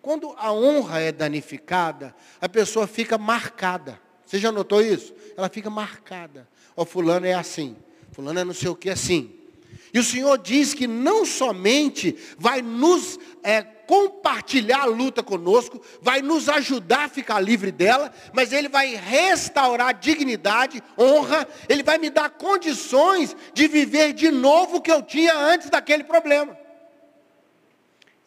Quando 0.00 0.34
a 0.38 0.50
honra 0.52 1.00
é 1.00 1.12
danificada, 1.12 2.14
a 2.40 2.48
pessoa 2.48 2.86
fica 2.86 3.18
marcada. 3.18 4.00
Você 4.24 4.38
já 4.38 4.50
notou 4.50 4.80
isso? 4.80 5.14
Ela 5.36 5.50
fica 5.50 5.68
marcada. 5.68 6.48
O 6.74 6.86
fulano 6.86 7.26
é 7.26 7.34
assim, 7.34 7.76
fulano 8.10 8.40
é 8.40 8.44
não 8.44 8.54
sei 8.54 8.68
o 8.68 8.74
que 8.74 8.88
assim. 8.88 9.43
E 9.92 9.98
o 9.98 10.04
Senhor 10.04 10.36
diz 10.38 10.74
que 10.74 10.86
não 10.86 11.24
somente 11.24 12.16
vai 12.36 12.60
nos 12.62 13.18
é, 13.42 13.62
compartilhar 13.62 14.82
a 14.82 14.86
luta 14.86 15.22
conosco, 15.22 15.80
vai 16.00 16.22
nos 16.22 16.48
ajudar 16.48 17.04
a 17.04 17.08
ficar 17.08 17.40
livre 17.40 17.70
dela, 17.70 18.12
mas 18.32 18.52
Ele 18.52 18.68
vai 18.68 18.94
restaurar 18.94 19.98
dignidade, 19.98 20.82
honra, 20.98 21.46
Ele 21.68 21.82
vai 21.82 21.98
me 21.98 22.10
dar 22.10 22.30
condições 22.30 23.36
de 23.52 23.68
viver 23.68 24.12
de 24.12 24.30
novo 24.30 24.76
o 24.76 24.80
que 24.80 24.90
eu 24.90 25.02
tinha 25.02 25.36
antes 25.36 25.70
daquele 25.70 26.04
problema. 26.04 26.58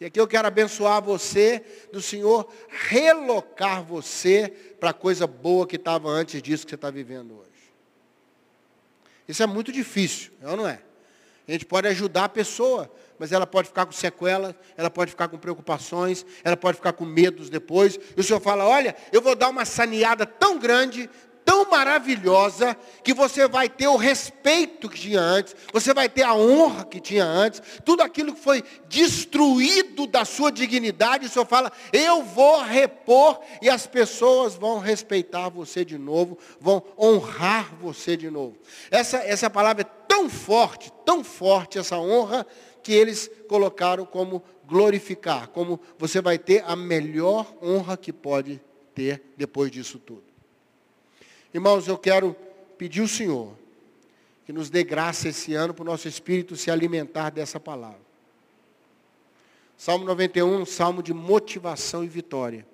E 0.00 0.04
aqui 0.04 0.20
eu 0.20 0.28
quero 0.28 0.46
abençoar 0.46 1.02
você, 1.02 1.64
do 1.92 2.00
Senhor 2.00 2.48
relocar 2.68 3.82
você 3.82 4.48
para 4.78 4.90
a 4.90 4.94
coisa 4.94 5.26
boa 5.26 5.66
que 5.66 5.76
estava 5.76 6.08
antes 6.08 6.40
disso 6.40 6.64
que 6.64 6.70
você 6.70 6.76
está 6.76 6.90
vivendo 6.90 7.32
hoje. 7.36 7.48
Isso 9.26 9.42
é 9.42 9.46
muito 9.46 9.72
difícil, 9.72 10.30
é 10.40 10.48
ou 10.48 10.56
não 10.56 10.68
é? 10.68 10.80
A 11.48 11.52
gente 11.52 11.64
pode 11.64 11.88
ajudar 11.88 12.24
a 12.24 12.28
pessoa, 12.28 12.92
mas 13.18 13.32
ela 13.32 13.46
pode 13.46 13.68
ficar 13.68 13.86
com 13.86 13.92
sequelas, 13.92 14.54
ela 14.76 14.90
pode 14.90 15.10
ficar 15.10 15.28
com 15.28 15.38
preocupações, 15.38 16.26
ela 16.44 16.58
pode 16.58 16.76
ficar 16.76 16.92
com 16.92 17.06
medos 17.06 17.48
depois. 17.48 17.98
E 18.14 18.20
o 18.20 18.22
Senhor 18.22 18.40
fala, 18.40 18.66
olha, 18.66 18.94
eu 19.10 19.22
vou 19.22 19.34
dar 19.34 19.48
uma 19.48 19.64
saneada 19.64 20.26
tão 20.26 20.58
grande, 20.58 21.08
tão 21.46 21.70
maravilhosa, 21.70 22.76
que 23.02 23.14
você 23.14 23.48
vai 23.48 23.70
ter 23.70 23.88
o 23.88 23.96
respeito 23.96 24.90
que 24.90 25.00
tinha 25.00 25.20
antes, 25.22 25.56
você 25.72 25.94
vai 25.94 26.06
ter 26.06 26.22
a 26.22 26.34
honra 26.34 26.84
que 26.84 27.00
tinha 27.00 27.24
antes, 27.24 27.62
tudo 27.82 28.02
aquilo 28.02 28.34
que 28.34 28.40
foi 28.42 28.62
destruído 28.86 30.06
da 30.06 30.26
sua 30.26 30.52
dignidade, 30.52 31.24
o 31.24 31.30
Senhor 31.30 31.46
fala, 31.46 31.72
eu 31.90 32.22
vou 32.22 32.60
repor 32.62 33.40
e 33.62 33.70
as 33.70 33.86
pessoas 33.86 34.54
vão 34.54 34.78
respeitar 34.78 35.48
você 35.48 35.86
de 35.86 35.96
novo, 35.96 36.36
vão 36.60 36.82
honrar 36.98 37.74
você 37.80 38.14
de 38.14 38.28
novo. 38.28 38.58
Essa, 38.90 39.16
essa 39.16 39.48
palavra 39.48 39.80
é 39.80 39.84
tão 40.18 40.28
forte, 40.28 40.92
tão 41.04 41.22
forte 41.22 41.78
essa 41.78 41.96
honra, 41.96 42.44
que 42.82 42.92
eles 42.92 43.30
colocaram 43.48 44.04
como 44.04 44.42
glorificar, 44.66 45.48
como 45.48 45.80
você 45.96 46.20
vai 46.20 46.36
ter 46.38 46.64
a 46.66 46.74
melhor 46.74 47.54
honra 47.62 47.96
que 47.96 48.12
pode 48.12 48.60
ter 48.94 49.22
depois 49.36 49.70
disso 49.70 49.96
tudo. 49.98 50.24
Irmãos, 51.54 51.86
eu 51.86 51.96
quero 51.96 52.34
pedir 52.76 53.00
ao 53.00 53.06
Senhor 53.08 53.56
que 54.44 54.52
nos 54.52 54.68
dê 54.68 54.82
graça 54.82 55.28
esse 55.28 55.54
ano 55.54 55.72
para 55.72 55.82
o 55.82 55.86
nosso 55.86 56.08
espírito 56.08 56.56
se 56.56 56.68
alimentar 56.68 57.30
dessa 57.30 57.60
palavra. 57.60 58.00
Salmo 59.76 60.04
91, 60.04 60.62
um 60.62 60.66
salmo 60.66 61.00
de 61.00 61.14
motivação 61.14 62.02
e 62.02 62.08
vitória. 62.08 62.66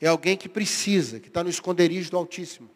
É 0.00 0.06
alguém 0.06 0.36
que 0.36 0.48
precisa, 0.48 1.18
que 1.18 1.26
está 1.26 1.42
no 1.42 1.50
esconderijo 1.50 2.12
do 2.12 2.16
Altíssimo. 2.16 2.70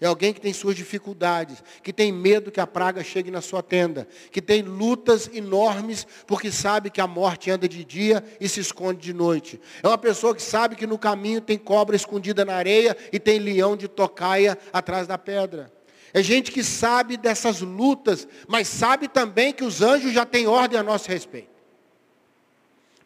É 0.00 0.06
alguém 0.06 0.32
que 0.32 0.40
tem 0.40 0.52
suas 0.52 0.76
dificuldades, 0.76 1.62
que 1.82 1.92
tem 1.92 2.12
medo 2.12 2.52
que 2.52 2.60
a 2.60 2.66
praga 2.66 3.02
chegue 3.02 3.32
na 3.32 3.40
sua 3.40 3.62
tenda, 3.64 4.06
que 4.30 4.40
tem 4.40 4.62
lutas 4.62 5.28
enormes 5.32 6.06
porque 6.24 6.52
sabe 6.52 6.88
que 6.88 7.00
a 7.00 7.06
morte 7.06 7.50
anda 7.50 7.68
de 7.68 7.84
dia 7.84 8.22
e 8.40 8.48
se 8.48 8.60
esconde 8.60 9.00
de 9.00 9.12
noite. 9.12 9.60
É 9.82 9.88
uma 9.88 9.98
pessoa 9.98 10.36
que 10.36 10.42
sabe 10.42 10.76
que 10.76 10.86
no 10.86 10.98
caminho 10.98 11.40
tem 11.40 11.58
cobra 11.58 11.96
escondida 11.96 12.44
na 12.44 12.54
areia 12.54 12.96
e 13.12 13.18
tem 13.18 13.40
leão 13.40 13.76
de 13.76 13.88
tocaia 13.88 14.56
atrás 14.72 15.08
da 15.08 15.18
pedra. 15.18 15.72
É 16.14 16.22
gente 16.22 16.52
que 16.52 16.62
sabe 16.62 17.16
dessas 17.16 17.60
lutas, 17.60 18.28
mas 18.46 18.68
sabe 18.68 19.08
também 19.08 19.52
que 19.52 19.64
os 19.64 19.82
anjos 19.82 20.12
já 20.12 20.24
têm 20.24 20.46
ordem 20.46 20.78
a 20.78 20.82
nosso 20.82 21.08
respeito 21.08 21.58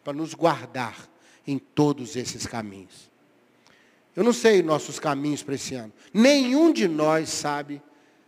para 0.03 0.13
nos 0.13 0.33
guardar 0.33 1.09
em 1.47 1.57
todos 1.57 2.15
esses 2.15 2.45
caminhos. 2.45 3.12
Eu 4.15 4.23
não 4.23 4.33
sei 4.33 4.61
nossos 4.61 4.99
caminhos 4.99 5.41
para 5.41 5.55
esse 5.55 5.73
ano. 5.75 5.91
Nenhum 6.13 6.71
de 6.71 6.87
nós 6.87 7.29
sabe 7.29 7.81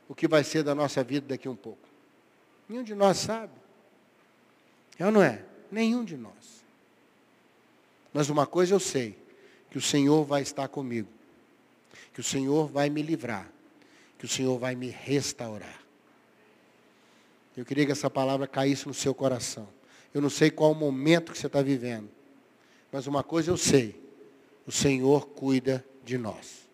o 0.07 0.15
que 0.15 0.27
vai 0.27 0.43
ser 0.43 0.63
da 0.63 0.73
nossa 0.73 1.03
vida 1.03 1.27
daqui 1.27 1.47
a 1.47 1.51
um 1.51 1.55
pouco. 1.55 1.87
Nenhum 2.67 2.83
de 2.83 2.95
nós 2.95 3.17
sabe. 3.17 3.53
É 4.97 5.05
ou 5.05 5.11
não 5.11 5.21
é? 5.21 5.43
Nenhum 5.71 6.03
de 6.03 6.17
nós. 6.17 6.63
Mas 8.11 8.29
uma 8.29 8.47
coisa 8.47 8.73
eu 8.73 8.79
sei, 8.79 9.17
que 9.69 9.77
o 9.77 9.81
Senhor 9.81 10.23
vai 10.23 10.41
estar 10.41 10.67
comigo. 10.67 11.09
Que 12.13 12.19
o 12.19 12.23
Senhor 12.23 12.67
vai 12.67 12.89
me 12.89 13.01
livrar. 13.01 13.47
Que 14.17 14.25
o 14.25 14.27
Senhor 14.27 14.57
vai 14.57 14.73
me 14.73 14.87
restaurar. 14.87 15.81
Eu 17.55 17.63
queria 17.63 17.85
que 17.85 17.91
essa 17.91 18.09
palavra 18.09 18.47
caísse 18.47 18.87
no 18.87 18.93
seu 18.93 19.13
coração. 19.13 19.67
Eu 20.13 20.21
não 20.21 20.29
sei 20.29 20.49
qual 20.49 20.71
o 20.71 20.75
momento 20.75 21.31
que 21.31 21.37
você 21.37 21.47
está 21.47 21.61
vivendo. 21.61 22.09
Mas 22.91 23.05
uma 23.05 23.21
coisa 23.21 23.51
eu 23.51 23.57
sei 23.57 24.04
o 24.67 24.71
Senhor 24.71 25.27
cuida 25.27 25.85
de 26.03 26.17
nós. 26.17 26.65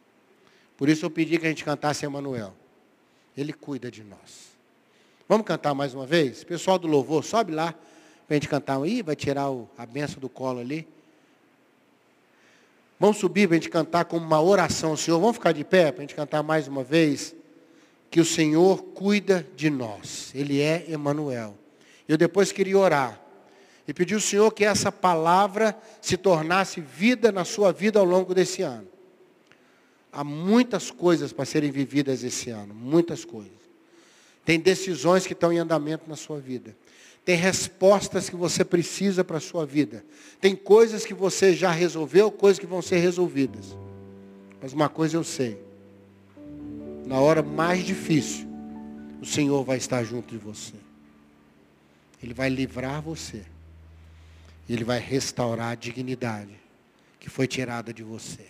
Por 0.77 0.89
isso 0.89 1.05
eu 1.05 1.11
pedi 1.11 1.37
que 1.37 1.45
a 1.45 1.49
gente 1.49 1.63
cantasse 1.63 2.05
Emanuel. 2.05 2.53
Ele 3.37 3.53
cuida 3.53 3.91
de 3.91 4.03
nós. 4.03 4.51
Vamos 5.27 5.45
cantar 5.45 5.73
mais 5.73 5.93
uma 5.93 6.05
vez? 6.05 6.43
Pessoal 6.43 6.77
do 6.77 6.87
louvor, 6.87 7.23
sobe 7.23 7.53
lá 7.53 7.73
Para 8.27 8.29
a 8.29 8.33
gente 8.35 8.49
cantar. 8.49 8.83
Ih, 8.85 9.01
vai 9.01 9.15
tirar 9.15 9.49
o, 9.49 9.69
a 9.77 9.85
benção 9.85 10.19
do 10.19 10.27
colo 10.27 10.59
ali. 10.59 10.87
Vamos 12.99 13.17
subir 13.17 13.47
para 13.47 13.55
a 13.55 13.59
gente 13.59 13.69
cantar 13.69 14.05
como 14.05 14.25
uma 14.25 14.41
oração 14.41 14.91
ao 14.91 14.97
Senhor. 14.97 15.19
Vamos 15.19 15.35
ficar 15.35 15.51
de 15.51 15.63
pé 15.63 15.91
para 15.91 15.99
a 15.99 16.01
gente 16.01 16.15
cantar 16.15 16.41
mais 16.43 16.67
uma 16.67 16.83
vez. 16.83 17.35
Que 18.09 18.19
o 18.19 18.25
Senhor 18.25 18.83
cuida 18.83 19.47
de 19.55 19.69
nós. 19.69 20.31
Ele 20.33 20.59
é 20.59 20.85
Emanuel. 20.89 21.57
Eu 22.07 22.17
depois 22.17 22.51
queria 22.51 22.77
orar. 22.77 23.20
E 23.91 23.93
pedir 23.93 24.13
ao 24.13 24.21
Senhor 24.21 24.49
que 24.53 24.63
essa 24.63 24.89
palavra 24.89 25.77
se 26.01 26.15
tornasse 26.15 26.79
vida 26.79 27.29
na 27.29 27.43
sua 27.43 27.73
vida 27.73 27.99
ao 27.99 28.05
longo 28.05 28.33
desse 28.33 28.61
ano. 28.61 28.87
Há 30.13 30.23
muitas 30.23 30.89
coisas 30.89 31.33
para 31.33 31.43
serem 31.43 31.71
vividas 31.71 32.23
esse 32.23 32.49
ano. 32.49 32.73
Muitas 32.73 33.25
coisas. 33.25 33.51
Tem 34.45 34.57
decisões 34.57 35.27
que 35.27 35.33
estão 35.33 35.51
em 35.51 35.57
andamento 35.57 36.05
na 36.07 36.15
sua 36.15 36.39
vida. 36.39 36.73
Tem 37.25 37.35
respostas 37.35 38.29
que 38.29 38.35
você 38.37 38.63
precisa 38.63 39.25
para 39.25 39.39
a 39.39 39.41
sua 39.41 39.65
vida. 39.65 40.05
Tem 40.39 40.55
coisas 40.55 41.05
que 41.05 41.13
você 41.13 41.53
já 41.53 41.69
resolveu, 41.69 42.31
coisas 42.31 42.59
que 42.59 42.65
vão 42.65 42.81
ser 42.81 42.99
resolvidas. 42.99 43.75
Mas 44.61 44.71
uma 44.71 44.87
coisa 44.87 45.17
eu 45.17 45.23
sei. 45.25 45.61
Na 47.05 47.19
hora 47.19 47.43
mais 47.43 47.85
difícil, 47.85 48.47
o 49.21 49.25
Senhor 49.25 49.65
vai 49.65 49.75
estar 49.75 50.01
junto 50.05 50.31
de 50.31 50.37
você. 50.37 50.75
Ele 52.23 52.33
vai 52.33 52.47
livrar 52.47 53.01
você. 53.01 53.43
Ele 54.69 54.83
vai 54.83 54.99
restaurar 54.99 55.71
a 55.71 55.75
dignidade 55.75 56.59
que 57.19 57.29
foi 57.29 57.47
tirada 57.47 57.93
de 57.93 58.03
você. 58.03 58.47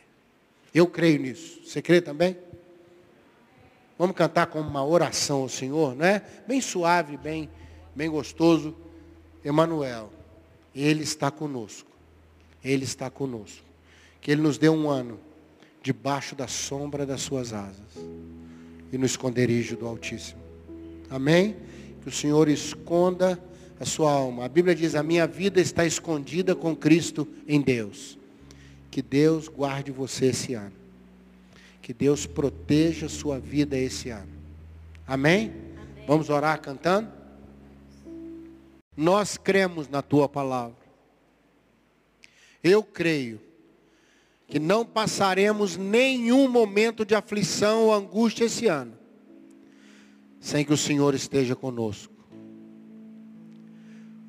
Eu 0.74 0.88
creio 0.88 1.20
nisso. 1.20 1.62
Você 1.66 1.82
crê 1.82 2.02
também? 2.02 2.38
Vamos 3.98 4.16
cantar 4.16 4.48
como 4.48 4.68
uma 4.68 4.86
oração 4.86 5.42
ao 5.42 5.50
Senhor, 5.50 5.96
não 5.96 6.06
é? 6.06 6.24
Bem 6.48 6.62
suave, 6.62 7.18
bem, 7.18 7.50
bem 7.96 8.10
gostoso. 8.10 8.76
Emanuel, 9.44 10.12
Ele 10.74 11.04
está 11.04 11.30
conosco. 11.30 11.92
Ele 12.64 12.84
está 12.84 13.10
conosco. 13.10 13.64
Que 14.22 14.32
Ele 14.32 14.42
nos 14.42 14.58
dê 14.58 14.70
um 14.70 14.90
ano 14.90 15.20
debaixo 15.84 16.36
da 16.36 16.48
sombra 16.48 17.06
das 17.06 17.22
suas 17.22 17.54
asas 17.54 17.98
e 18.92 18.98
no 18.98 19.06
esconderijo 19.06 19.76
do 19.76 19.88
Altíssimo. 19.88 20.42
Amém? 21.10 21.56
Que 22.02 22.10
o 22.10 22.12
Senhor 22.12 22.48
esconda 22.48 23.42
a 23.82 23.86
sua 23.86 24.12
alma. 24.12 24.46
A 24.46 24.50
Bíblia 24.50 24.76
diz: 24.76 24.94
a 24.94 25.02
minha 25.02 25.26
vida 25.26 25.60
está 25.60 25.84
escondida 25.84 26.56
com 26.56 26.76
Cristo 26.76 27.28
em 27.48 27.60
Deus. 27.60 28.18
Que 28.92 29.02
Deus 29.02 29.48
guarde 29.48 29.92
você 29.92 30.28
esse 30.28 30.54
ano. 30.54 30.74
Que 31.82 31.92
Deus 31.92 32.28
proteja 32.28 33.08
a 33.08 33.10
sua 33.10 33.40
vida 33.40 33.76
esse 33.76 34.10
ano. 34.10 34.30
Amém? 35.08 35.50
Amém? 35.50 35.72
Vamos 36.08 36.30
orar 36.30 36.62
cantando? 36.62 37.12
Nós 38.96 39.36
cremos 39.36 39.88
na 39.88 40.02
tua 40.04 40.30
palavra. 40.30 40.78
Eu 42.64 42.84
creio 42.84 43.42
que 44.48 44.60
não 44.60 44.86
passaremos 44.86 45.76
nenhum 45.76 46.48
momento 46.48 47.04
de 47.04 47.16
aflição 47.16 47.86
ou 47.86 47.94
angústia 47.94 48.46
esse 48.46 48.68
ano, 48.68 48.94
sem 50.40 50.64
que 50.64 50.74
o 50.74 50.78
Senhor 50.78 51.16
esteja 51.16 51.56
conosco. 51.56 52.11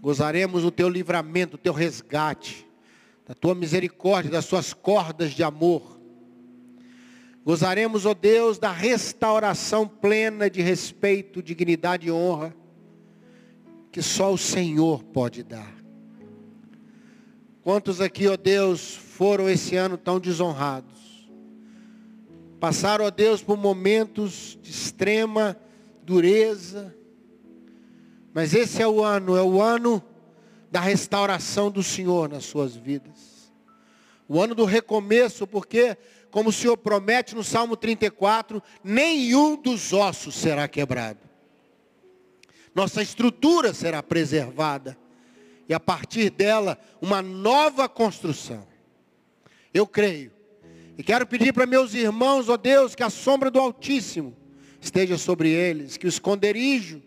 Gozaremos 0.02 0.64
do 0.64 0.70
teu 0.72 0.88
livramento, 0.88 1.52
do 1.52 1.58
teu 1.58 1.72
resgate, 1.72 2.66
da 3.24 3.34
tua 3.34 3.54
misericórdia, 3.54 4.32
das 4.32 4.44
suas 4.44 4.74
cordas 4.74 5.30
de 5.30 5.44
amor. 5.44 6.00
Gozaremos, 7.44 8.04
ó 8.04 8.10
oh 8.10 8.14
Deus, 8.14 8.58
da 8.58 8.72
restauração 8.72 9.86
plena 9.86 10.50
de 10.50 10.60
respeito, 10.60 11.40
dignidade 11.40 12.08
e 12.08 12.10
honra 12.10 12.52
que 13.92 14.02
só 14.02 14.32
o 14.32 14.38
Senhor 14.38 15.04
pode 15.04 15.44
dar. 15.44 15.72
Quantos 17.62 18.00
aqui, 18.00 18.26
ó 18.26 18.32
oh 18.32 18.36
Deus, 18.36 18.96
foram 18.96 19.48
esse 19.48 19.76
ano 19.76 19.96
tão 19.96 20.18
desonrados? 20.18 21.28
Passaram, 22.58 23.04
ó 23.04 23.08
oh 23.08 23.10
Deus, 23.10 23.40
por 23.40 23.56
momentos 23.56 24.58
de 24.60 24.70
extrema 24.70 25.56
dureza. 26.02 26.92
Mas 28.32 28.54
esse 28.54 28.80
é 28.80 28.86
o 28.86 29.02
ano, 29.04 29.36
é 29.36 29.42
o 29.42 29.60
ano 29.60 30.02
da 30.70 30.80
restauração 30.80 31.70
do 31.70 31.82
Senhor 31.82 32.28
nas 32.28 32.44
suas 32.44 32.74
vidas. 32.74 33.52
O 34.26 34.40
ano 34.40 34.54
do 34.54 34.64
recomeço, 34.64 35.46
porque 35.46 35.96
como 36.30 36.48
o 36.48 36.52
Senhor 36.52 36.76
promete 36.78 37.34
no 37.34 37.44
Salmo 37.44 37.76
34, 37.76 38.62
nenhum 38.82 39.54
dos 39.54 39.92
ossos 39.92 40.34
será 40.34 40.66
quebrado. 40.66 41.20
Nossa 42.74 43.02
estrutura 43.02 43.74
será 43.74 44.02
preservada. 44.02 44.96
E 45.68 45.74
a 45.74 45.80
partir 45.80 46.30
dela, 46.30 46.78
uma 47.00 47.20
nova 47.20 47.86
construção. 47.88 48.66
Eu 49.74 49.86
creio. 49.86 50.32
E 50.96 51.02
quero 51.02 51.26
pedir 51.26 51.52
para 51.52 51.66
meus 51.66 51.92
irmãos, 51.92 52.48
ó 52.48 52.56
Deus, 52.56 52.94
que 52.94 53.02
a 53.02 53.10
sombra 53.10 53.50
do 53.50 53.60
Altíssimo 53.60 54.34
esteja 54.80 55.18
sobre 55.18 55.50
eles, 55.50 55.98
que 55.98 56.06
o 56.06 56.08
esconderijo, 56.08 57.02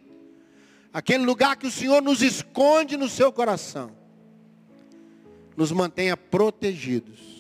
aquele 0.96 1.26
lugar 1.26 1.56
que 1.58 1.68
o 1.68 1.72
Senhor 1.72 2.02
nos 2.02 2.22
esconde 2.22 2.98
no 2.98 3.08
seu 3.10 3.32
coração, 3.32 3.92
nos 5.56 5.72
mantenha 5.72 6.16
protegidos 6.18 7.36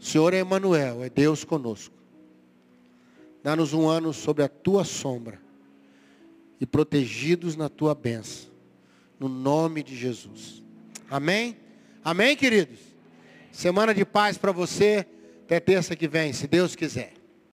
o 0.00 0.04
Senhor 0.04 0.32
é 0.32 0.40
Emmanuel, 0.40 1.04
é 1.04 1.10
Deus 1.10 1.44
conosco. 1.44 1.94
Dá-nos 3.42 3.74
um 3.74 3.86
ano 3.86 4.14
sobre 4.14 4.42
a 4.42 4.48
tua 4.48 4.82
sombra 4.82 5.38
e 6.58 6.64
protegidos 6.64 7.54
na 7.54 7.68
tua 7.68 7.94
bênção. 7.94 8.50
No 9.18 9.28
nome 9.28 9.82
de 9.82 9.94
Jesus. 9.94 10.62
Amém? 11.10 11.54
Amém, 12.02 12.34
queridos? 12.34 12.78
Semana 13.52 13.92
de 13.92 14.06
paz 14.06 14.38
para 14.38 14.52
você. 14.52 15.06
Até 15.44 15.60
terça 15.60 15.94
que 15.94 16.08
vem, 16.08 16.32
se 16.32 16.46
Deus 16.46 16.74
quiser. 16.74 17.12